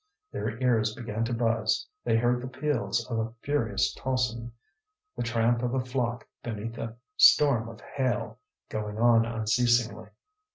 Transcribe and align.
Their 0.31 0.57
ears 0.63 0.95
began 0.95 1.25
to 1.25 1.33
buzz, 1.33 1.87
they 2.03 2.17
heard 2.17 2.41
the 2.41 2.47
peals 2.47 3.05
of 3.05 3.19
a 3.19 3.31
furious 3.43 3.93
tocsin, 3.93 4.51
the 5.15 5.21
tramp 5.21 5.61
of 5.61 5.75
a 5.75 5.85
flock 5.85 6.27
beneath 6.41 6.79
a 6.79 6.97
storm 7.17 7.69
of 7.69 7.81
hail, 7.81 8.39
going 8.67 8.97
on 8.97 9.25
unceasingly. 9.27 10.07